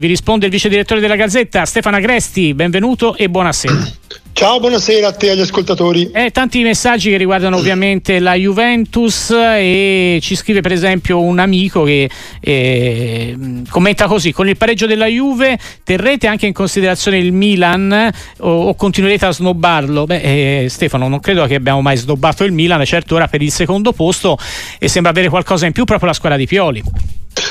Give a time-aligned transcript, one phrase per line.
[0.00, 2.54] Vi risponde il vice direttore della Gazzetta, Stefano Agresti.
[2.54, 3.74] Benvenuto e buonasera.
[4.32, 6.08] Ciao, buonasera a te e agli ascoltatori.
[6.12, 11.82] Eh, tanti messaggi che riguardano ovviamente la Juventus e ci scrive per esempio un amico
[11.82, 12.08] che
[12.38, 13.36] eh,
[13.68, 18.08] commenta così, con il pareggio della Juve terrete anche in considerazione il Milan
[18.38, 20.04] o, o continuerete a snobbarlo?
[20.04, 23.50] Beh, eh, Stefano, non credo che abbiamo mai snobbato il Milan, certo ora per il
[23.50, 24.38] secondo posto
[24.78, 26.84] e sembra avere qualcosa in più proprio la squadra di Pioli.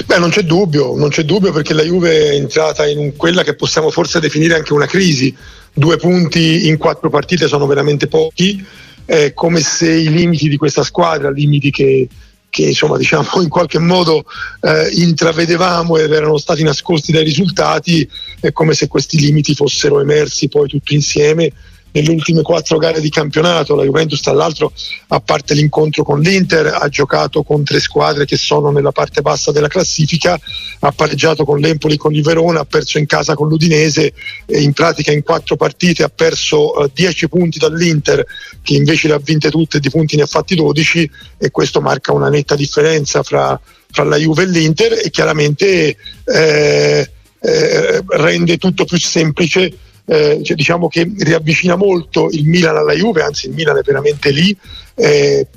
[0.06, 3.56] Beh, non c'è dubbio, non c'è dubbio perché la Juve è entrata in quella che
[3.56, 5.36] possiamo forse definire anche una crisi.
[5.74, 8.66] Due punti in quattro partite sono veramente pochi,
[9.06, 12.08] è come se i limiti di questa squadra, limiti che,
[12.50, 14.26] che insomma diciamo in qualche modo
[14.62, 18.08] eh, intravedevamo ed erano stati nascosti dai risultati,
[18.40, 21.52] è come se questi limiti fossero emersi poi tutti insieme
[21.92, 23.76] nelle ultime quattro gare di campionato.
[23.76, 24.72] La Juventus, tra l'altro,
[25.08, 29.52] a parte l'incontro con l'Inter, ha giocato con tre squadre che sono nella parte bassa
[29.52, 30.40] della classifica,
[30.80, 34.14] ha pareggiato con l'Empoli e con il Verona, ha perso in casa con l'Udinese
[34.46, 38.26] e in pratica in quattro partite ha perso eh, 10 punti dall'Inter
[38.62, 42.14] che invece le ha vinte tutte di punti ne ha fatti 12 e questo marca
[42.14, 43.60] una netta differenza fra,
[43.92, 47.10] fra la Juve e l'Inter e chiaramente eh,
[47.40, 49.78] eh, rende tutto più semplice
[50.10, 54.32] eh, cioè, diciamo che riavvicina molto il Milan alla Juve, anzi il Milan è veramente
[54.32, 54.56] lì
[54.96, 55.48] eh,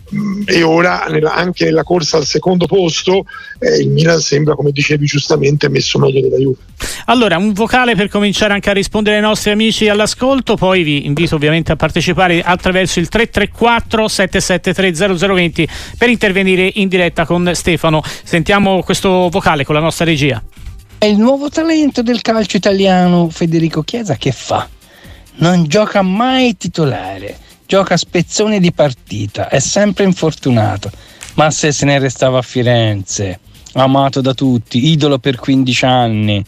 [0.45, 3.25] e ora nella, anche nella corsa al secondo posto
[3.61, 6.57] eh, il Milan sembra, come dicevi giustamente, messo meglio della Juve.
[7.07, 11.37] Allora, un vocale per cominciare anche a rispondere ai nostri amici all'ascolto, poi vi invito
[11.37, 18.03] ovviamente a partecipare attraverso il 334 773 0020 per intervenire in diretta con Stefano.
[18.25, 20.43] Sentiamo questo vocale con la nostra regia.
[21.01, 24.69] È il nuovo talento del calcio italiano Federico Chiesa che fa?
[25.37, 30.91] Non gioca mai titolare, gioca spezzoni di partita, è sempre infortunato.
[31.37, 33.41] Ma se se ne restava a Firenze,
[33.73, 36.45] amato da tutti, idolo per 15 anni.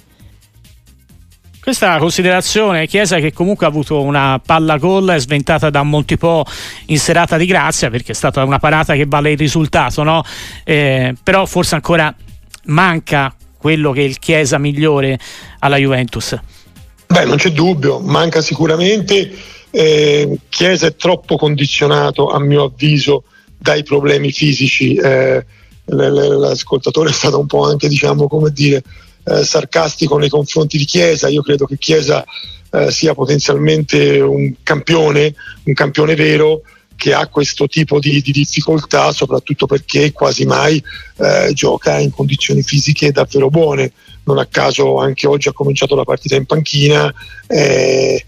[1.58, 6.44] Questa considerazione Chiesa che comunque ha avuto una palla gol sventata da Montipò
[6.88, 10.22] in serata di grazia perché è stata una parata che vale il risultato, no?
[10.62, 12.14] Eh, però forse ancora
[12.64, 15.16] manca quello che è il Chiesa migliore
[15.60, 16.36] alla Juventus?
[17.06, 19.32] Beh, non c'è dubbio, manca sicuramente.
[19.70, 23.22] Eh, Chiesa è troppo condizionato, a mio avviso,
[23.56, 24.96] dai problemi fisici.
[24.96, 25.46] Eh,
[25.84, 28.82] l'ascoltatore è stato un po' anche, diciamo, come dire,
[29.24, 31.28] eh, sarcastico nei confronti di Chiesa.
[31.28, 32.24] Io credo che Chiesa
[32.72, 36.62] eh, sia potenzialmente un campione, un campione vero
[36.96, 40.82] che ha questo tipo di, di difficoltà, soprattutto perché quasi mai
[41.18, 43.92] eh, gioca in condizioni fisiche davvero buone.
[44.24, 47.12] Non a caso anche oggi ha cominciato la partita in panchina,
[47.48, 48.24] eh,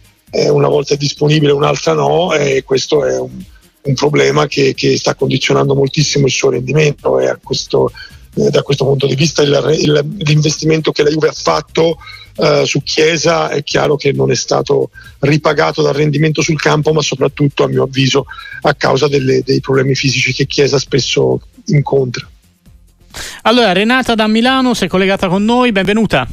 [0.51, 3.43] una volta è disponibile, un'altra no, e questo è un,
[3.83, 7.93] un problema che, che, sta condizionando moltissimo il suo rendimento e questo,
[8.35, 11.99] eh, da questo punto di vista il, il, l'investimento che la Juve ha fatto
[12.37, 14.91] eh, su Chiesa è chiaro che non è stato
[15.21, 18.27] ripagato dal rendimento sul campo, ma soprattutto a mio avviso
[18.63, 22.27] a causa delle, dei problemi fisici che Chiesa spesso incontra.
[23.43, 26.27] Allora, Renata da Milano si è collegata con noi, benvenuta.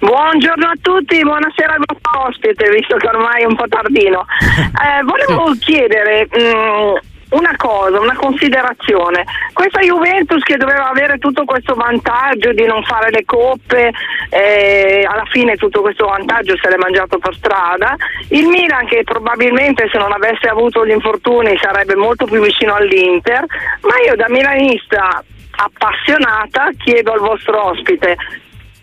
[0.00, 4.24] Buongiorno a tutti, buonasera al vostro ospite, visto che ormai è un po' tardino.
[4.78, 6.94] Eh, volevo chiedere, mh, mm,
[7.30, 9.24] una cosa, una considerazione.
[9.52, 13.92] Questa Juventus che doveva avere tutto questo vantaggio di non fare le coppe,
[14.30, 17.96] eh, alla fine tutto questo vantaggio se l'è mangiato per strada.
[18.30, 23.44] Il Milan che probabilmente se non avesse avuto gli infortuni sarebbe molto più vicino all'Inter,
[23.82, 28.16] ma io da milanista appassionata chiedo al vostro ospite,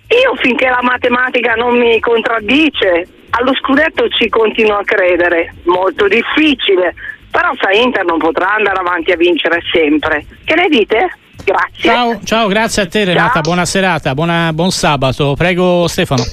[0.07, 6.93] io finché la matematica non mi contraddice, allo scudetto ci continuo a credere, molto difficile
[7.35, 10.25] però sai Inter non potrà andare avanti a vincere sempre.
[10.45, 11.17] Che ne dite?
[11.43, 11.89] Grazie.
[11.89, 13.41] Ciao, ciao grazie a te Renata, ciao.
[13.41, 15.35] buona serata, buona, buon sabato.
[15.35, 16.23] Prego Stefano.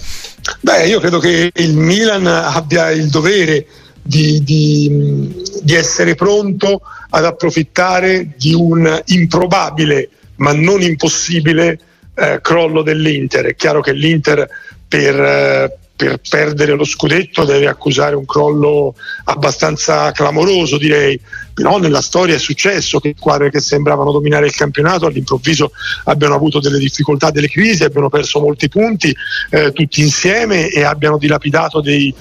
[0.61, 3.67] Beh, io credo che il Milan abbia il dovere
[4.01, 11.81] di, di, di essere pronto ad approfittare di un improbabile ma non impossibile
[12.15, 13.47] eh, crollo dell'Inter.
[13.47, 14.49] È chiaro che l'Inter
[14.87, 21.19] per, eh, per perdere lo scudetto deve accusare un crollo abbastanza clamoroso direi,
[21.55, 25.71] però nella storia è successo che squadre che sembravano dominare il campionato all'improvviso
[26.05, 29.15] abbiano avuto delle difficoltà, delle crisi, abbiano perso molti punti
[29.51, 32.13] eh, tutti insieme e abbiano dilapidato dei,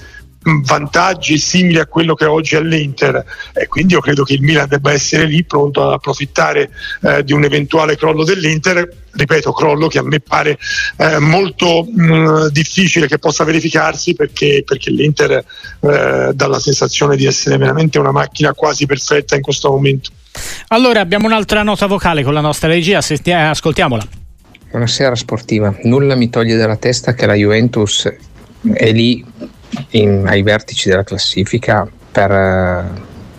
[0.64, 4.68] vantaggi simili a quello che oggi ha l'Inter e quindi io credo che il Milan
[4.68, 6.70] debba essere lì pronto ad approfittare
[7.02, 9.00] eh, di un eventuale crollo dell'Inter.
[9.14, 10.58] Ripeto crollo che a me pare
[10.96, 15.44] eh, molto mh, difficile che possa verificarsi perché, perché l'Inter
[15.80, 20.10] eh, dà la sensazione di essere veramente una macchina quasi perfetta in questo momento.
[20.68, 22.98] Allora abbiamo un'altra nota vocale con la nostra regia.
[22.98, 24.02] Ascoltiamola.
[24.70, 25.76] Buonasera sportiva.
[25.82, 28.10] Nulla mi toglie dalla testa che la Juventus
[28.72, 29.22] è lì
[29.90, 32.90] in, ai vertici della classifica per,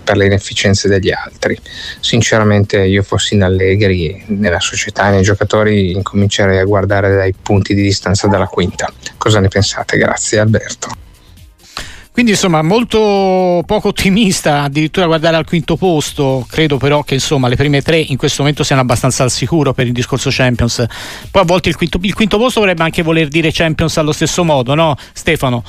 [0.04, 1.58] per, le inefficienze degli altri.
[2.00, 7.74] Sinceramente io fossi in Allegri, nella società e nei giocatori incomincerei a guardare dai punti
[7.74, 8.92] di distanza dalla quinta.
[9.18, 9.98] Cosa ne pensate?
[9.98, 11.02] Grazie Alberto.
[12.14, 17.56] Quindi insomma molto poco ottimista addirittura guardare al quinto posto, credo però che insomma le
[17.56, 20.86] prime tre in questo momento siano abbastanza al sicuro per il discorso Champions.
[21.32, 24.44] Poi a volte il quinto, il quinto posto vorrebbe anche voler dire Champions allo stesso
[24.44, 25.64] modo, no Stefano?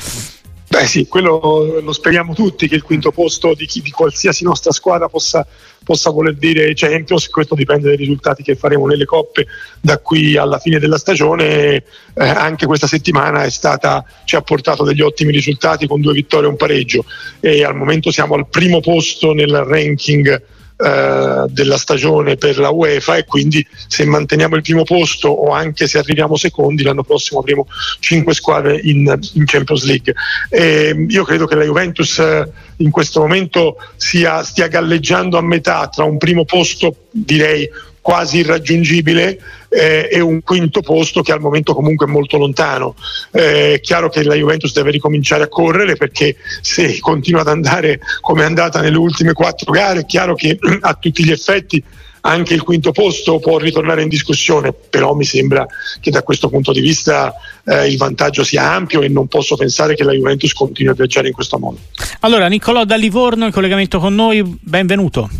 [0.74, 4.72] Beh sì, quello lo speriamo tutti che il quinto posto di, chi, di qualsiasi nostra
[4.72, 5.46] squadra possa,
[5.84, 9.46] possa, voler dire Champions, questo dipende dai risultati che faremo nelle coppe
[9.80, 11.84] da qui alla fine della stagione, eh,
[12.16, 16.56] anche questa settimana stata, ci ha portato degli ottimi risultati con due vittorie e un
[16.56, 17.04] pareggio.
[17.38, 20.42] E al momento siamo al primo posto nel ranking
[20.76, 25.86] eh, della stagione per la UEFA e quindi se manteniamo il primo posto o anche
[25.86, 27.66] se arriviamo secondi l'anno prossimo avremo
[28.00, 30.14] cinque squadre in, in Champions League.
[30.48, 35.88] E io credo che la Juventus eh, in questo momento sia, stia galleggiando a metà
[35.88, 37.68] tra un primo posto direi
[38.04, 39.38] quasi irraggiungibile
[39.70, 42.96] eh, e un quinto posto che al momento comunque è molto lontano.
[43.32, 48.00] Eh, è chiaro che la Juventus deve ricominciare a correre perché se continua ad andare
[48.20, 51.82] come è andata nelle ultime quattro gare è chiaro che a tutti gli effetti
[52.20, 55.66] anche il quinto posto può ritornare in discussione, però mi sembra
[56.00, 57.32] che da questo punto di vista
[57.64, 61.28] eh, il vantaggio sia ampio e non posso pensare che la Juventus continui a viaggiare
[61.28, 61.78] in questo modo.
[62.20, 65.30] Allora, Niccolò da Livorno in collegamento con noi, benvenuto.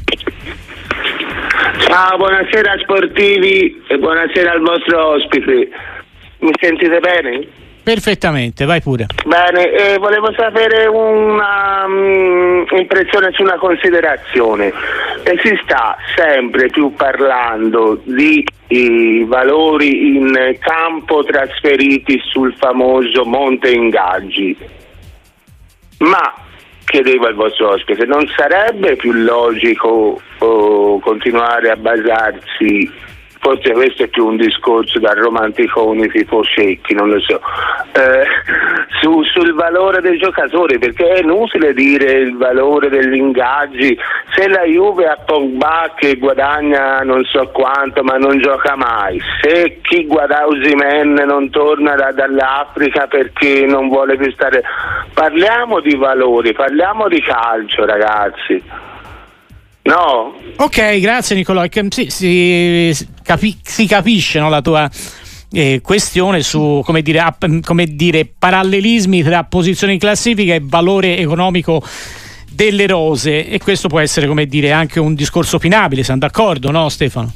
[1.86, 5.68] Ciao, buonasera sportivi e buonasera al vostro ospite.
[6.38, 7.46] Mi sentite bene?
[7.82, 9.04] Perfettamente, vai pure.
[9.26, 14.72] Bene, eh, volevo sapere un'impressione um, su una considerazione.
[15.22, 23.70] E si sta sempre più parlando di i valori in campo trasferiti sul famoso Monte
[23.70, 24.56] Ingaggi.
[25.98, 26.32] Ma
[26.84, 32.90] chiedevo al vostro ospite, non sarebbe più logico oh, continuare a basarsi
[33.44, 37.38] forse questo è più un discorso da romanticoni tipo secchi, non lo so,
[37.92, 38.24] eh,
[39.02, 43.94] su, sul valore dei giocatori, perché è inutile dire il valore degli ingaggi,
[44.34, 49.78] se la Juve ha Pogba che guadagna non so quanto ma non gioca mai, se
[49.82, 54.62] chi guadagna Usimen non torna da, dall'Africa perché non vuole più stare,
[55.12, 58.92] parliamo di valori, parliamo di calcio ragazzi.
[59.84, 60.34] No.
[60.56, 61.64] Ok, grazie Nicolò.
[61.90, 64.90] Sì, si, capi- si capisce no, la tua
[65.52, 71.18] eh, questione su come dire, app, come dire, parallelismi tra posizione in classifica e valore
[71.18, 71.82] economico
[72.50, 76.88] delle rose e questo può essere come dire anche un discorso opinabile, siamo d'accordo, no
[76.88, 77.32] Stefano?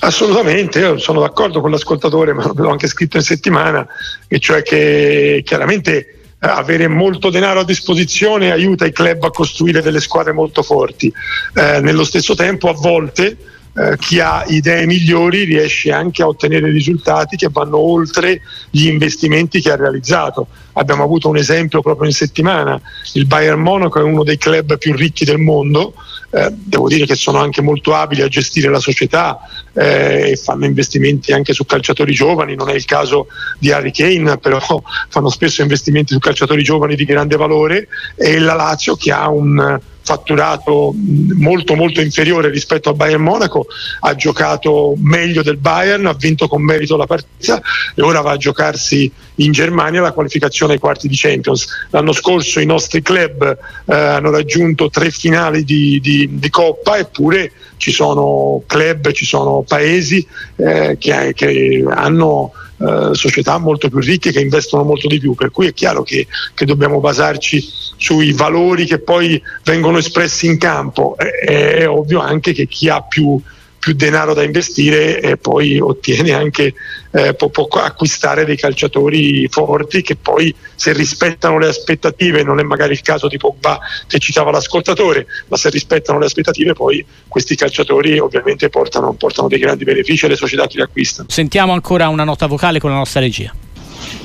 [0.00, 3.86] Assolutamente, io sono d'accordo con l'ascoltatore, ma l'ho anche scritto in settimana,
[4.28, 10.00] e cioè che chiaramente avere molto denaro a disposizione aiuta i club a costruire delle
[10.00, 11.12] squadre molto forti.
[11.54, 13.36] Eh, nello stesso tempo, a volte
[13.78, 18.40] eh, chi ha idee migliori riesce anche a ottenere risultati che vanno oltre
[18.70, 20.46] gli investimenti che ha realizzato.
[20.74, 22.80] Abbiamo avuto un esempio proprio in settimana,
[23.14, 25.94] il Bayern Monaco è uno dei club più ricchi del mondo,
[26.36, 29.38] eh, devo dire che sono anche molto abili a gestire la società
[29.72, 33.28] eh, e fanno investimenti anche su calciatori giovani, non è il caso
[33.58, 34.60] di Harry Kane, però
[35.08, 39.80] fanno spesso investimenti su calciatori giovani di grande valore e la Lazio che ha un
[40.06, 43.66] fatturato molto molto inferiore rispetto al Bayern Monaco,
[44.00, 47.60] ha giocato meglio del Bayern, ha vinto con merito la partita
[47.92, 51.66] e ora va a giocarsi in Germania la qualificazione ai quarti di Champions.
[51.90, 57.52] L'anno scorso i nostri club eh, hanno raggiunto tre finali di, di, di, Coppa eppure
[57.76, 64.32] ci sono club, ci sono paesi eh, che, che hanno eh, società molto più ricche
[64.32, 67.66] che investono molto di più, per cui è chiaro che, che dobbiamo basarci
[67.96, 71.16] sui valori che poi vengono espressi in campo.
[71.16, 73.40] È, è ovvio anche che chi ha più
[73.86, 76.74] più denaro da investire e poi ottiene anche,
[77.12, 82.64] eh, può, può, acquistare dei calciatori forti che poi se rispettano le aspettative, non è
[82.64, 83.78] magari il caso di Pogba
[84.08, 89.60] che citava l'ascoltatore, ma se rispettano le aspettative poi questi calciatori ovviamente portano, portano dei
[89.60, 91.28] grandi benefici alle società che li acquistano.
[91.30, 93.54] Sentiamo ancora una nota vocale con la nostra regia.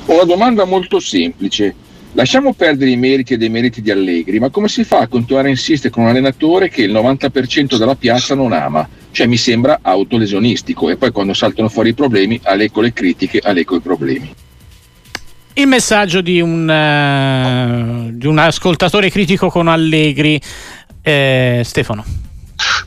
[0.06, 1.72] Una domanda molto semplice.
[2.14, 5.46] Lasciamo perdere i meriti e dei meriti di Allegri, ma come si fa a continuare
[5.46, 8.88] a insistere con un allenatore che il 90% della piazza non ama?
[9.12, 13.76] Cioè mi sembra autolesionistico e poi quando saltano fuori i problemi aleco le critiche, aleco
[13.76, 14.34] i problemi.
[15.54, 20.40] Il messaggio di un, uh, di un ascoltatore critico con Allegri,
[21.02, 22.04] eh, Stefano.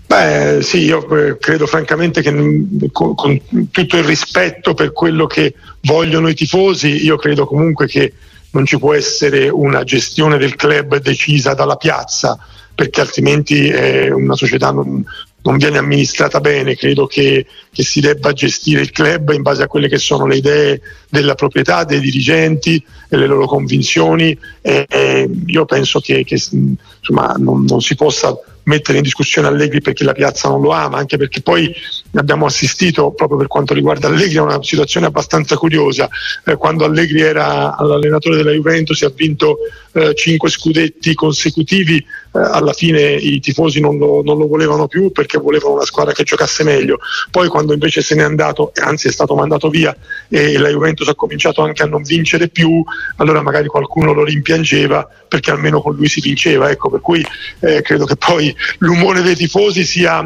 [0.08, 3.40] Beh, sì, io eh, credo francamente che mm, con, con,
[3.72, 8.14] tutto il rispetto per quello che vogliono i tifosi, io credo comunque che
[8.52, 12.38] non ci può essere una gestione del club decisa dalla piazza,
[12.74, 15.04] perché altrimenti è una società non,
[15.46, 19.68] non viene amministrata bene, credo che, che, si debba gestire il club in base a
[19.68, 24.38] quelle che sono le idee della proprietà, dei dirigenti e le loro convinzioni.
[24.62, 28.36] E, e io penso che, che insomma, non, non si possa
[28.66, 31.74] mettere in discussione Allegri perché la piazza non lo ama, anche perché poi
[32.14, 36.10] abbiamo assistito proprio per quanto riguarda Allegri a una situazione abbastanza curiosa.
[36.46, 39.58] Eh, quando Allegri era l'allenatore della Juventus e ha vinto
[39.94, 42.04] eh, cinque scudetti consecutivi, eh,
[42.34, 46.24] alla fine i tifosi non lo, non lo, volevano più perché volevano una squadra che
[46.24, 47.00] giocasse meglio.
[47.32, 49.96] Poi quando invece se n'è andato, anzi è stato mandato via
[50.28, 52.84] e la Juventus ha cominciato anche a non vincere più,
[53.18, 56.70] allora magari qualcuno lo rimpiangeva perché almeno con lui si vinceva.
[56.70, 57.26] Ecco, per cui
[57.60, 60.24] eh, credo che poi l'umore dei tifosi sia,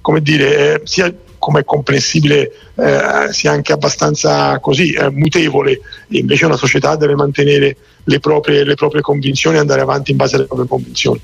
[0.00, 5.80] come dire, eh, sia come è comprensibile eh, sia anche abbastanza così eh, mutevole.
[6.08, 10.36] Invece una società deve mantenere le proprie, le proprie convinzioni e andare avanti in base
[10.36, 11.20] alle proprie convinzioni.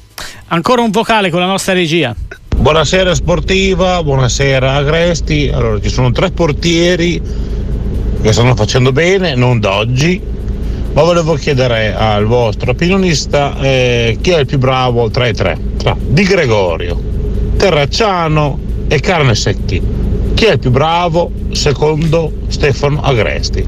[0.49, 2.15] Ancora un vocale con la nostra regia.
[2.57, 4.03] Buonasera sportiva.
[4.03, 5.51] Buonasera Agresti.
[5.53, 7.21] Allora ci sono tre portieri
[8.23, 10.34] che stanno facendo bene non d'oggi
[10.95, 15.59] ma volevo chiedere al vostro opinionista eh, chi è il più bravo tra i tre,
[15.77, 17.01] tra Di Gregorio,
[17.57, 19.83] Terracciano e Carne Secchi.
[20.35, 23.67] Chi è il più bravo secondo Stefano Agresti?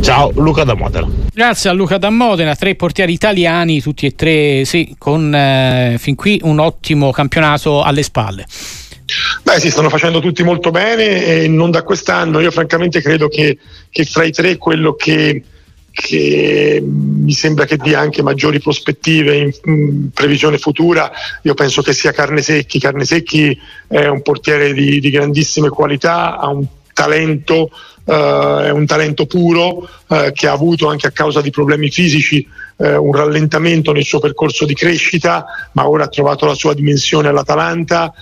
[0.00, 1.06] Ciao Luca da Modena.
[1.34, 6.14] Grazie a Luca da Modena, tre portieri italiani, tutti e tre sì, con eh, fin
[6.14, 8.46] qui un ottimo campionato alle spalle.
[9.42, 12.40] Beh, si stanno facendo tutti molto bene e non da quest'anno.
[12.40, 13.58] Io francamente credo che,
[13.90, 15.42] che fra i tre quello che
[15.94, 21.10] che mi sembra che dia anche maggiori prospettive in, previsione futura.
[21.42, 22.80] Io penso che sia Carne Secchi.
[22.80, 27.70] Carne Secchi è un portiere di, di grandissime qualità, ha un talento,
[28.04, 32.44] uh, è un talento puro uh, che ha avuto anche a causa di problemi fisici
[32.76, 37.28] uh, un rallentamento nel suo percorso di crescita, ma ora ha trovato la sua dimensione
[37.28, 38.12] all'Atalanta,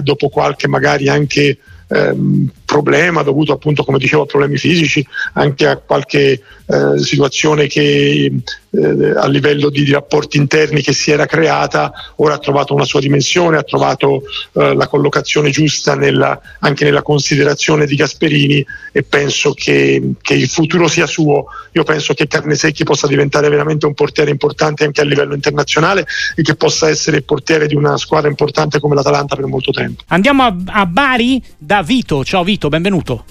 [0.00, 5.76] dopo qualche magari anche ehm, problema dovuto appunto come dicevo a problemi fisici, anche a
[5.76, 8.30] qualche eh, situazione che
[8.70, 13.00] eh, a livello di, rapporti interni che si era creata, ora ha trovato una sua
[13.00, 14.22] dimensione, ha trovato
[14.52, 20.48] eh, la collocazione giusta nella, anche nella considerazione di Gasperini e penso che, che, il
[20.48, 21.46] futuro sia suo.
[21.72, 26.42] Io penso che Carnesecchi possa diventare veramente un portiere importante anche a livello internazionale e
[26.42, 30.02] che possa essere il portiere di una squadra importante come l'Atalanta per molto tempo.
[30.08, 32.24] Andiamo a, a Bari da Vito.
[32.24, 33.24] Ciao Vito, benvenuto.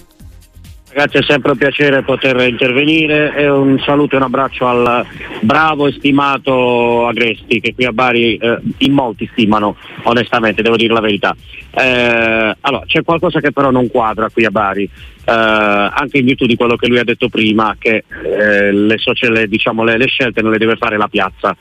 [0.92, 5.06] Ragazzi è sempre un piacere poter intervenire e un saluto e un abbraccio al
[5.42, 10.92] bravo e stimato Agresti che qui a Bari eh, in molti stimano onestamente, devo dire
[10.94, 11.36] la verità.
[11.72, 16.48] Eh, allora, c'è qualcosa che però non quadra qui a Bari, eh, anche in virtù
[16.48, 20.42] di quello che lui ha detto prima, che eh, le, le, diciamo, le, le scelte
[20.42, 21.56] non le deve fare la piazza.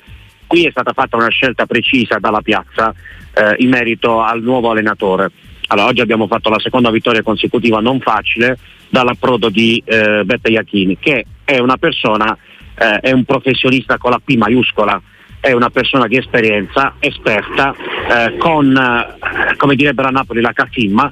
[0.47, 2.95] Qui è stata fatta una scelta precisa dalla piazza
[3.35, 5.31] eh, in merito al nuovo allenatore
[5.69, 8.59] allora, oggi abbiamo fatto la seconda vittoria consecutiva non facile
[8.89, 12.37] dall'approdo di eh, Beppe Iachini, che è una persona,
[12.75, 15.01] eh, è un professionista con la P maiuscola,
[15.41, 21.11] è una persona di esperienza, esperta, eh, con, eh, come direbbero a Napoli, la casimma,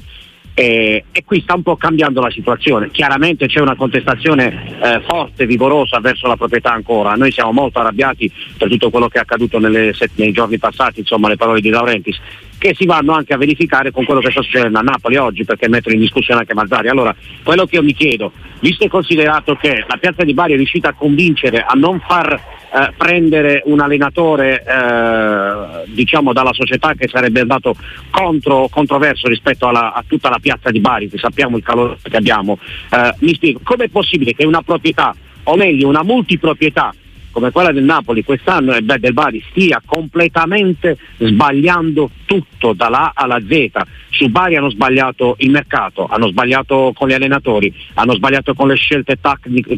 [0.59, 2.91] e, e, qui sta un po' cambiando la situazione.
[2.91, 7.15] Chiaramente c'è una contestazione eh, forte, vigorosa verso la proprietà ancora.
[7.15, 11.29] Noi siamo molto arrabbiati per tutto quello che è accaduto nelle, nei giorni passati, insomma
[11.29, 12.19] le parole di Laurentiis
[12.59, 15.69] che si vanno anche a verificare con quello che sta succedendo a Napoli oggi perché
[15.69, 16.89] mettono in discussione anche Mazzari.
[16.89, 20.57] Allora, quello che io mi chiedo, visto e considerato che la piazza di Bari è
[20.57, 27.09] riuscita a convincere a non far eh, prendere un allenatore eh, diciamo dalla società che
[27.09, 27.75] sarebbe andato
[28.11, 32.17] contro, controverso rispetto alla, a tutta la piazza di Bari, che sappiamo il calore che
[32.17, 32.59] abbiamo,
[32.91, 36.93] eh, mi spiego, com'è possibile che una proprietà, o meglio una multiproprietà,
[37.37, 43.39] come quella del Napoli quest'anno e del Bari stia completamente sbagliando tutto dalla A alla
[43.47, 43.73] Z.
[44.09, 48.77] Su Bari hanno sbagliato il mercato, hanno sbagliato con gli allenatori, hanno sbagliato con le
[48.77, 49.19] scelte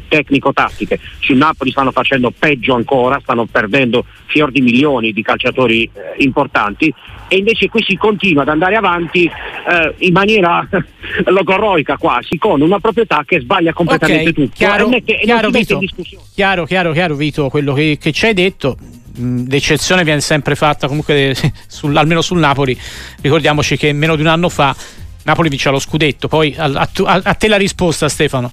[0.07, 1.01] tecnico-tattiche.
[1.19, 6.95] Su Napoli stanno facendo peggio ancora, stanno perdendo fior di milioni di calciatori eh, importanti
[7.29, 10.67] e invece qui si continua ad andare avanti eh, in maniera
[11.27, 14.57] logorroica quasi con una proprietà che sbaglia completamente okay, tutto.
[14.57, 15.81] chiaro, e mette, chiaro, Vito,
[16.35, 18.77] chiaro, chiaro, chiaro Vito quello che, che ci hai detto
[19.21, 21.35] l'eccezione viene sempre fatta comunque
[21.67, 22.79] sul, almeno sul Napoli.
[23.21, 24.75] Ricordiamoci che meno di un anno fa
[25.25, 26.29] Napoli vince lo scudetto.
[26.29, 28.51] Poi a, a, a te la risposta Stefano.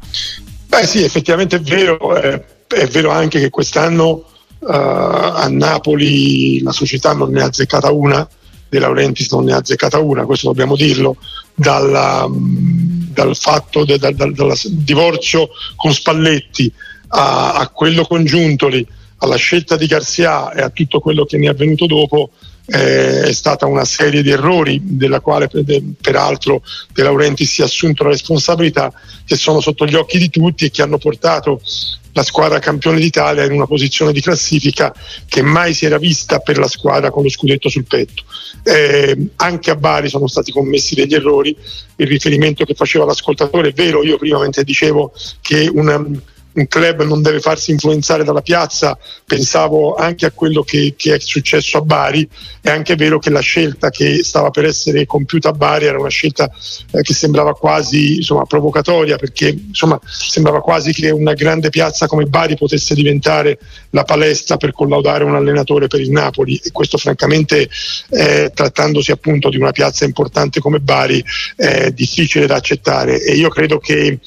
[0.67, 4.25] Beh sì effettivamente è vero eh, è vero anche che quest'anno
[4.59, 8.27] uh, a Napoli la società non ne ha azzeccata una
[8.69, 11.17] De Laurentiis non ne ha azzeccata una, questo dobbiamo dirlo,
[11.53, 16.71] dalla, dal fatto del da, da, divorzio con Spalletti
[17.09, 18.85] a, a quello con Giuntoli,
[19.17, 22.31] alla scelta di Garcia e a tutto quello che ne è avvenuto dopo,
[22.67, 25.49] eh, è stata una serie di errori della quale
[26.01, 28.91] peraltro De Laurenti si è assunto la responsabilità
[29.25, 31.61] che sono sotto gli occhi di tutti e che hanno portato
[32.15, 34.93] la squadra campione d'Italia in una posizione di classifica
[35.27, 38.23] che mai si era vista per la squadra con lo scudetto sul petto.
[38.63, 41.55] Eh, anche a Bari sono stati commessi degli errori,
[41.97, 46.01] il riferimento che faceva l'ascoltatore è vero, io prima dicevo che una
[46.55, 51.19] un club non deve farsi influenzare dalla piazza, pensavo anche a quello che, che, è
[51.19, 52.27] successo a Bari,
[52.61, 56.09] è anche vero che la scelta che stava per essere compiuta a Bari era una
[56.09, 56.49] scelta
[56.91, 62.25] eh, che sembrava quasi insomma, provocatoria, perché insomma, sembrava quasi che una grande piazza come
[62.25, 63.59] Bari potesse diventare
[63.89, 66.59] la palestra per collaudare un allenatore per il Napoli.
[66.63, 67.69] E questo francamente
[68.09, 71.23] eh, trattandosi appunto di una piazza importante come Bari
[71.55, 73.21] è difficile da accettare.
[73.21, 74.19] E io credo che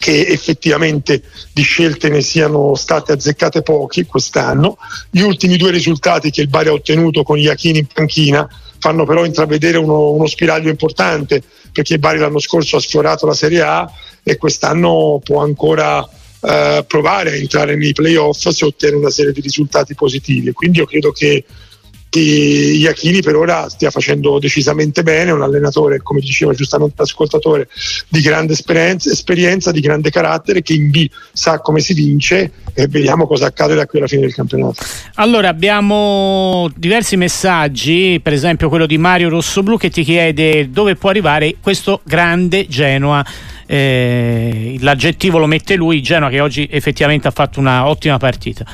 [0.00, 4.78] che effettivamente di scelte ne siano state azzeccate pochi quest'anno.
[5.10, 9.26] Gli ultimi due risultati che il Bari ha ottenuto con Iachini in panchina fanno però
[9.26, 13.92] intravedere uno, uno spiraglio importante perché il Bari l'anno scorso ha sfiorato la Serie A
[14.22, 16.02] e quest'anno può ancora
[16.40, 20.52] eh, provare a entrare nei playoff se ottiene una serie di risultati positivi.
[20.52, 21.44] Quindi io credo che
[22.10, 27.68] che Iachini per ora stia facendo decisamente bene, un allenatore, come diceva giustamente l'ascoltatore,
[28.08, 32.88] di grande esperienza, esperienza, di grande carattere, che in B sa come si vince e
[32.88, 34.82] vediamo cosa accade da qui alla fine del campionato.
[35.14, 41.10] Allora abbiamo diversi messaggi, per esempio quello di Mario Rossoblu che ti chiede dove può
[41.10, 43.24] arrivare questo grande Genoa.
[43.66, 48.66] Eh, l'aggettivo lo mette lui, Genoa che oggi effettivamente ha fatto una ottima partita.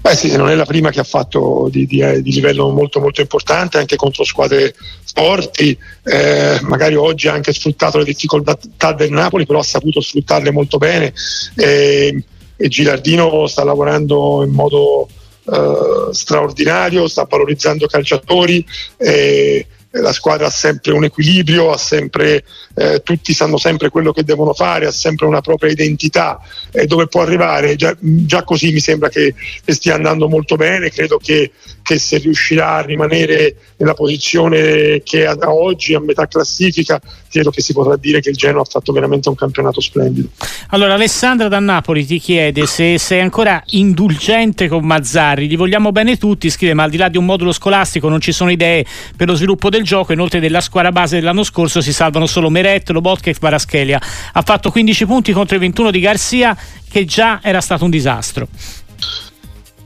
[0.00, 3.20] Beh sì, non è la prima che ha fatto di, di, di livello molto molto
[3.20, 4.74] importante anche contro squadre
[5.12, 8.56] forti, eh, magari oggi ha anche sfruttato le difficoltà
[8.92, 11.12] del Napoli, però ha saputo sfruttarle molto bene
[11.56, 12.24] e,
[12.56, 15.08] e Gilardino sta lavorando in modo
[15.50, 18.64] eh, straordinario, sta valorizzando calciatori.
[18.96, 22.44] E, la squadra ha sempre un equilibrio, sempre,
[22.78, 27.08] eh, tutti sanno sempre quello che devono fare, ha sempre una propria identità e dove
[27.08, 27.74] può arrivare.
[27.74, 31.50] Già, già così mi sembra che, che, stia andando molto bene, credo che,
[31.82, 37.62] che, se riuscirà a rimanere nella posizione che ha oggi, a metà classifica, credo che
[37.62, 40.28] si potrà dire che il Genoa ha fatto veramente un campionato splendido.
[40.68, 46.16] Allora Alessandra da Napoli ti chiede se sei ancora indulgente con Mazzarri, gli vogliamo bene
[46.16, 48.84] tutti, scrive ma al di là di un modulo scolastico non ci sono idee
[49.16, 52.90] per lo sviluppo del gioco, inoltre della squadra base dell'anno scorso si salvano solo Meret,
[52.90, 54.00] Lobotka e Varaschelia.
[54.32, 56.56] Ha fatto 15 punti contro i 21 di Garcia
[56.90, 58.48] che già era stato un disastro.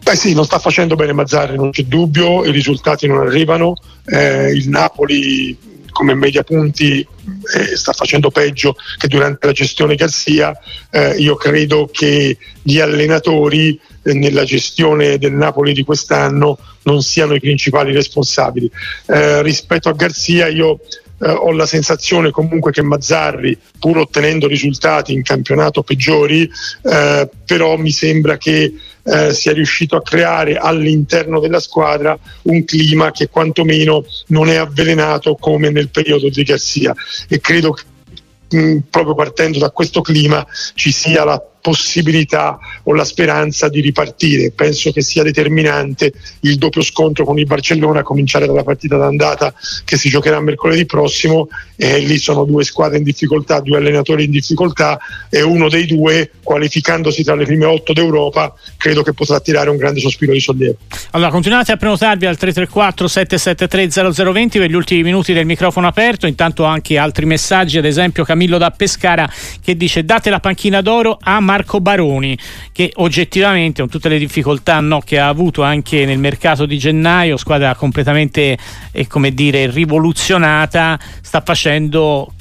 [0.03, 4.51] Beh sì, non sta facendo bene Mazzarri, non c'è dubbio, i risultati non arrivano, eh,
[4.51, 5.57] il Napoli
[5.93, 7.07] come media punti
[7.55, 10.59] eh, sta facendo peggio che durante la gestione Garcia,
[10.91, 17.35] eh, io credo che gli allenatori eh, nella gestione del Napoli di quest'anno non siano
[17.35, 18.69] i principali responsabili.
[19.07, 20.81] Eh, rispetto a Garzia io
[21.23, 26.51] eh, ho la sensazione comunque che Mazzarri, pur ottenendo risultati in campionato peggiori,
[26.83, 33.11] eh, però mi sembra che eh, sia riuscito a creare all'interno della squadra un clima
[33.11, 36.95] che quantomeno non è avvelenato come nel periodo di Garcia.
[37.29, 43.05] E credo che mh, proprio partendo da questo clima ci sia la possibilità o la
[43.05, 44.51] speranza di ripartire.
[44.51, 49.55] Penso che sia determinante il doppio scontro con il Barcellona, a cominciare dalla partita d'andata
[49.85, 54.31] che si giocherà mercoledì prossimo e lì sono due squadre in difficoltà, due allenatori in
[54.31, 54.99] difficoltà
[55.31, 59.77] e uno dei due qualificandosi tra le prime otto d'Europa credo che potrà tirare un
[59.77, 60.77] grande sospiro di sollievo.
[61.13, 66.27] Allora continuate a prenotarvi al 334 773 0020 per gli ultimi minuti del microfono aperto,
[66.27, 69.31] intanto anche altri messaggi, ad esempio Camillo da Pescara
[69.63, 72.37] che dice date la panchina d'oro a Marco Baroni
[72.73, 77.37] che oggettivamente con tutte le difficoltà no, che ha avuto anche nel mercato di gennaio,
[77.37, 78.57] squadra completamente
[78.91, 82.33] eh, come dire, rivoluzionata, sta facendo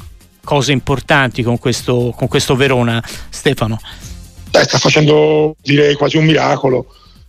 [0.46, 3.04] cose importanti con questo, con questo Verona.
[3.30, 3.80] Stefano.
[4.50, 6.86] Beh, sta facendo direi quasi un miracolo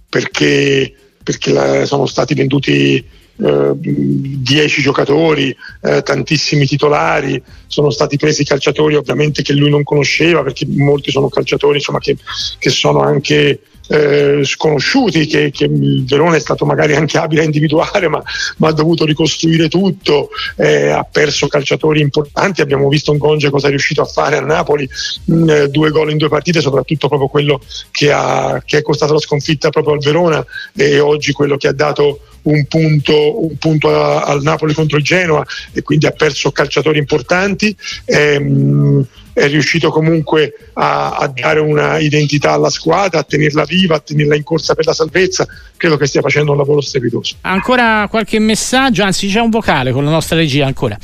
[0.08, 3.04] perché, perché la, sono stati venduti
[3.42, 10.42] 10 eh, giocatori, eh, tantissimi titolari, sono stati presi calciatori ovviamente che lui non conosceva
[10.42, 12.16] perché molti sono calciatori insomma, che,
[12.58, 13.60] che, sono anche
[13.92, 18.22] eh, sconosciuti che, che, Verona è stato magari anche abile a individuare ma,
[18.56, 23.66] ma ha dovuto ricostruire tutto, eh, ha perso calciatori importanti, abbiamo visto un Conge cosa
[23.66, 24.88] è riuscito a fare a Napoli,
[25.24, 28.82] mh, mm, eh, due gol in due partite, soprattutto proprio quello che, ha, che è
[28.82, 33.56] costato la sconfitta proprio al Verona e oggi quello che ha dato un punto, un
[33.58, 37.76] punto a, al Napoli contro il Genoa e quindi ha perso calciatori importanti.
[38.06, 44.00] Ehm, è riuscito comunque a, a, dare una identità alla squadra, a tenerla viva, a
[44.00, 45.46] tenerla in corsa per la salvezza.
[45.76, 47.36] Credo che stia facendo un lavoro strepitoso.
[47.42, 50.96] Ancora qualche messaggio, anzi c'è un vocale con la nostra regia ancora.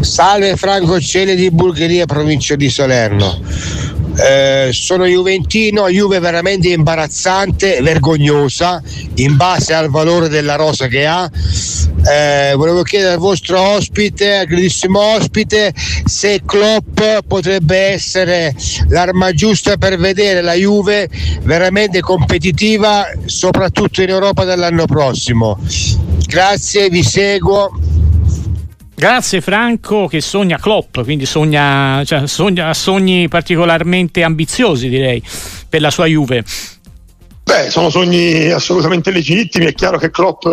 [0.00, 3.40] Salve Franco Cele di Bulgaria, provincia di Salerno.
[4.20, 8.82] Eh, sono Juventino, Juve veramente imbarazzante, vergognosa
[9.14, 11.30] in base al valore della rosa che ha.
[12.10, 15.72] Eh, volevo chiedere al vostro ospite, al grandissimo ospite,
[16.04, 18.54] se Klopp potrebbe essere
[18.88, 21.08] l'arma giusta per vedere la Juve
[21.42, 25.58] veramente competitiva, soprattutto in Europa dell'anno prossimo.
[26.26, 27.87] Grazie, vi seguo.
[28.98, 35.22] Grazie Franco che sogna Klopp, quindi sogna, cioè, sogna sogni particolarmente ambiziosi direi
[35.68, 36.42] per la sua Juve.
[37.44, 40.44] Beh, sono sogni assolutamente legittimi, è chiaro che Klopp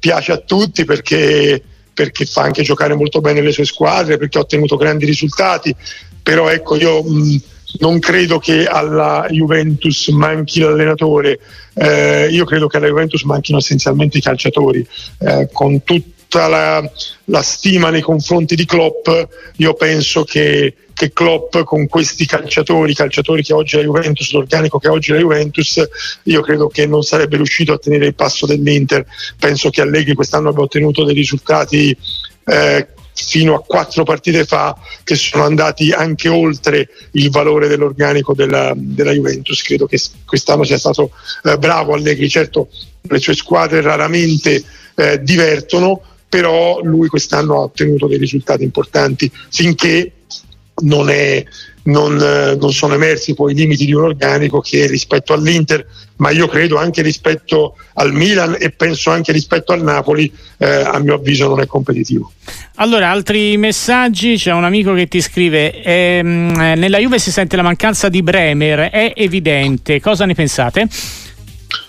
[0.00, 1.62] piace a tutti perché,
[1.94, 5.72] perché fa anche giocare molto bene le sue squadre, perché ha ottenuto grandi risultati,
[6.20, 7.42] però ecco io mh,
[7.78, 11.38] non credo che alla Juventus manchi l'allenatore,
[11.74, 14.84] eh, io credo che alla Juventus manchino essenzialmente i calciatori,
[15.20, 16.90] eh, con tutto tutta la,
[17.26, 19.08] la, stima nei confronti di Klopp,
[19.56, 24.78] io penso che, che Klopp con questi calciatori, calciatori che oggi è la Juventus, l'organico
[24.78, 25.88] che oggi è la Juventus,
[26.24, 29.06] io credo che non sarebbe riuscito a tenere il passo dell'Inter.
[29.38, 31.96] Penso che Allegri quest'anno abbia ottenuto dei risultati
[32.46, 38.72] eh, fino a quattro partite fa che sono andati anche oltre il valore dell'organico della,
[38.74, 39.62] della Juventus.
[39.62, 41.12] Credo che quest'anno sia stato
[41.44, 42.68] eh, bravo Allegri, certo
[43.06, 46.00] le sue squadre raramente eh, divertono,
[46.34, 50.10] però lui quest'anno ha ottenuto dei risultati importanti finché
[50.82, 51.44] non, è,
[51.84, 56.30] non, eh, non, sono emersi poi i limiti di un organico che rispetto all'Inter, ma
[56.30, 61.14] io credo anche rispetto al Milan e penso anche rispetto al Napoli, eh, a mio
[61.14, 62.32] avviso non è competitivo.
[62.78, 67.62] Allora, altri messaggi, c'è un amico che ti scrive, ehm, nella Juve si sente la
[67.62, 70.88] mancanza di Bremer, è evidente, cosa ne pensate?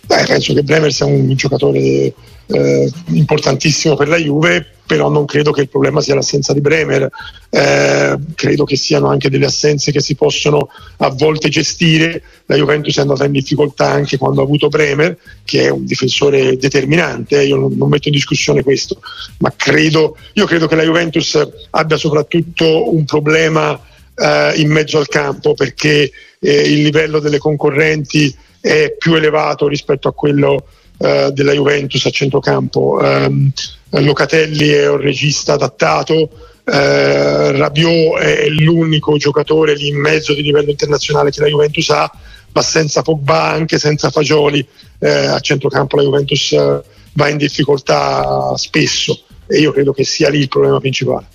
[0.06, 2.14] Beh, penso che Bremer sia un giocatore
[2.48, 7.10] eh, importantissimo per la Juve, però non credo che il problema sia l'assenza di Bremer,
[7.50, 12.98] eh, credo che siano anche delle assenze che si possono a volte gestire, la Juventus
[12.98, 17.56] è andata in difficoltà anche quando ha avuto Bremer, che è un difensore determinante, io
[17.56, 19.00] non, non metto in discussione questo,
[19.40, 23.80] ma credo, io credo che la Juventus abbia soprattutto un problema
[24.16, 30.08] eh, in mezzo al campo perché eh, il livello delle concorrenti è più elevato rispetto
[30.08, 33.00] a quello eh, della Juventus a centrocampo.
[33.02, 33.52] Um,
[33.90, 36.30] Locatelli è un regista adattato,
[36.66, 42.12] eh, Rabiot è l'unico giocatore lì in mezzo di livello internazionale che la Juventus ha,
[42.52, 44.66] ma senza Pogba, anche senza Fagioli,
[45.00, 46.82] eh, a centrocampo la Juventus eh,
[47.14, 51.28] va in difficoltà spesso e io credo che sia lì il problema principale.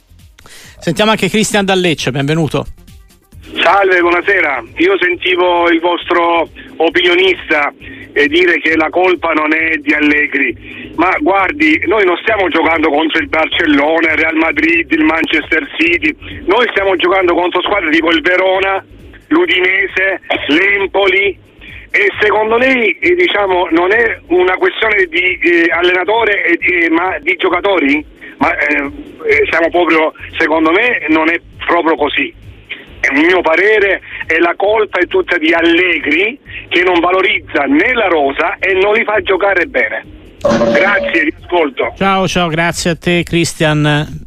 [0.81, 2.67] Sentiamo anche Cristian Dallecce, benvenuto.
[3.53, 4.63] Salve, buonasera.
[4.77, 7.73] Io sentivo il vostro opinionista
[8.13, 12.89] eh, dire che la colpa non è di Allegri, ma guardi, noi non stiamo giocando
[12.89, 18.11] contro il Barcellona, il Real Madrid, il Manchester City, noi stiamo giocando contro squadre tipo
[18.11, 18.85] il Verona,
[19.29, 21.37] l'Udinese, l'Empoli
[21.91, 26.57] e secondo lei eh, diciamo, non è una questione di eh, allenatore
[26.91, 28.05] ma di giocatori?
[28.39, 28.91] Ma eh,
[29.27, 32.40] eh, siamo proprio, secondo me non è proprio così
[33.09, 38.07] a mio parere è la colpa è tutta di Allegri che non valorizza né la
[38.09, 40.05] rosa e non li fa giocare bene.
[40.41, 41.93] Grazie, vi ascolto.
[41.97, 44.27] Ciao, ciao, grazie a te Cristian.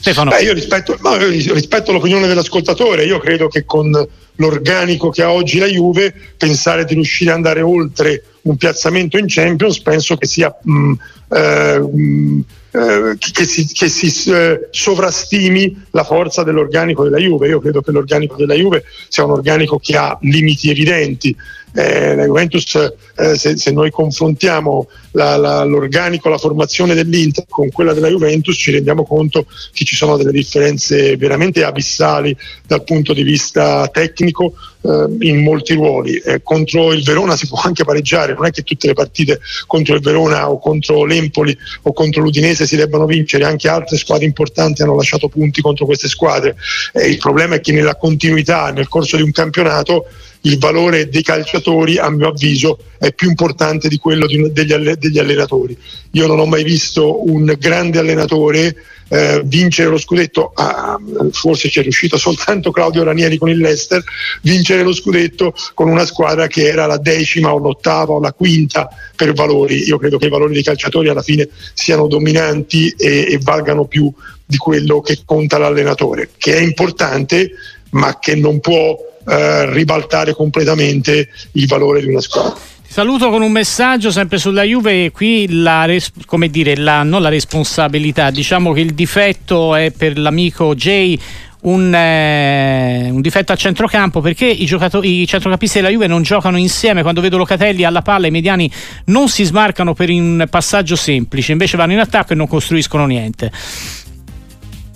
[0.00, 0.30] Stefano.
[0.30, 3.90] Beh, io rispetto, io rispetto l'opinione dell'ascoltatore, io credo che con
[4.36, 9.26] l'organico che ha oggi la Juve, pensare di riuscire ad andare oltre un piazzamento in
[9.28, 10.92] Champions penso che sia mh, mm,
[11.28, 17.48] eh, mh, eh, che si, che si eh, sovrastimi la forza dell'organico della Juve.
[17.48, 21.36] Io credo che l'organico della Juve sia un organico che ha limiti evidenti.
[21.72, 22.74] Eh, la Juventus,
[23.16, 28.56] eh, se, se, noi confrontiamo la, la, l'organico, la formazione dell'Inter con quella della Juventus,
[28.56, 34.54] ci rendiamo conto che ci sono delle differenze veramente abissali dal punto di vista tecnico
[34.82, 36.16] eh, in molti ruoli.
[36.16, 39.94] Eh, contro il Verona si può anche pareggiare, non è che tutte le partite contro
[39.94, 44.82] il Verona o contro l'Empoli o contro l'Udinese si debbano vincere, anche altre squadre importanti
[44.82, 46.56] hanno lasciato punti contro queste squadre.
[46.92, 50.06] Eh, il problema è che nella continuità, nel corso di un campionato,
[50.42, 55.18] il valore dei calciatori, a mio avviso, è più importante di quello di, degli, degli,
[55.18, 55.76] allenatori.
[56.12, 58.74] Io non ho mai visto un grande allenatore
[59.12, 60.98] eh, vincere lo scudetto, ah,
[61.32, 64.02] forse ci è riuscito soltanto Claudio Ranieri con il Leicester,
[64.42, 68.88] vincere lo scudetto con una squadra che era la decima o l'ottava o la quinta
[69.16, 69.82] per valori.
[69.82, 74.12] Io credo che i valori dei calciatori alla fine siano dominanti e, e valgano più
[74.46, 77.50] di quello che conta l'allenatore, che è importante
[77.90, 78.96] ma che non può
[79.30, 82.56] eh, ribaltare completamente il valore di una squadra.
[82.92, 85.86] Saluto con un messaggio sempre sulla Juve, qui la,
[86.26, 91.16] come dire, la, non la responsabilità, diciamo che il difetto è per l'amico Jay
[91.62, 97.02] un, eh, un, difetto a centrocampo perché i, i, centrocampisti della Juve non giocano insieme
[97.02, 98.68] quando vedo Locatelli alla palla i mediani
[99.06, 103.52] non si smarcano per un passaggio semplice invece vanno in attacco e non costruiscono niente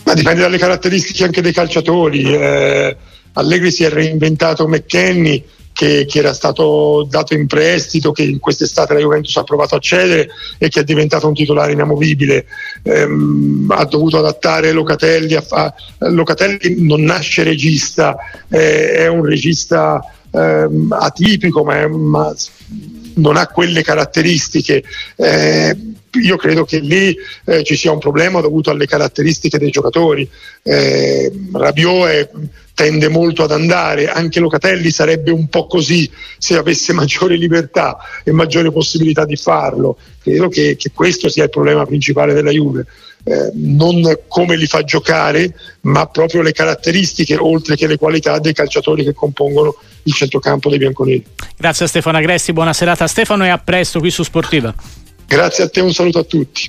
[0.04, 2.96] ma dipende dalle caratteristiche anche dei calciatori eh,
[3.34, 5.44] Allegri si è reinventato McKenny
[5.74, 9.80] che, che, era stato dato in prestito, che in quest'estate la Juventus ha provato a
[9.80, 12.46] cedere e che è diventato un titolare inamovibile.
[12.84, 15.74] Ehm, ha dovuto adattare Locatelli, a, a,
[16.10, 18.16] Locatelli non nasce regista,
[18.48, 22.32] eh, è un regista ehm, atipico, ma, è, ma,
[23.14, 24.84] non ha quelle caratteristiche.
[25.16, 25.76] Eh,
[26.22, 27.16] io credo che lì
[27.46, 30.28] eh, ci sia un problema dovuto alle caratteristiche dei giocatori.
[30.62, 32.30] Eh, Rabiot è
[32.74, 38.32] tende molto ad andare, anche Locatelli sarebbe un po' così se avesse maggiore libertà e
[38.32, 39.96] maggiore possibilità di farlo.
[40.20, 42.86] Credo che, che questo sia il problema principale della Juve.
[43.26, 48.52] Eh, non come li fa giocare, ma proprio le caratteristiche, oltre che le qualità dei
[48.52, 51.24] calciatori che compongono il centrocampo dei bianconeri.
[51.56, 54.74] Grazie a Stefano Agresti, buona serata a Stefano e a presto qui su Sportiva.
[55.26, 56.62] Grazie a te, un saluto a tutti.